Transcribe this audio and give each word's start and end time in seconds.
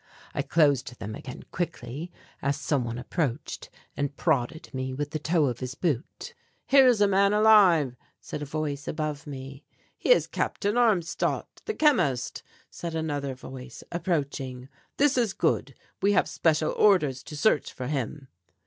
I 0.33 0.41
closed 0.41 0.97
them 0.97 1.13
again 1.13 1.43
quickly 1.51 2.11
as 2.41 2.57
some 2.59 2.85
one 2.85 2.97
approached 2.97 3.69
and 3.95 4.17
prodded 4.17 4.73
me 4.73 4.95
with 4.95 5.11
the 5.11 5.19
toe 5.19 5.45
of 5.45 5.59
his 5.59 5.75
boot. 5.75 6.33
"Here 6.65 6.87
is 6.87 7.01
a 7.01 7.07
man 7.07 7.33
alive," 7.33 7.95
said 8.19 8.41
a 8.41 8.45
voice 8.45 8.87
above 8.87 9.27
me. 9.27 9.63
"He 9.95 10.09
is 10.11 10.25
Captain 10.25 10.75
Armstadt, 10.75 11.45
the 11.65 11.75
chemist," 11.75 12.41
said 12.71 12.95
another 12.95 13.35
voice, 13.35 13.83
approaching; 13.91 14.69
"this 14.97 15.19
is 15.19 15.33
good. 15.33 15.75
We 16.01 16.13
have 16.13 16.27
special 16.27 16.71
orders 16.71 17.21
to 17.21 17.37
search 17.37 17.71
for 17.71 17.85
him." 17.85 18.27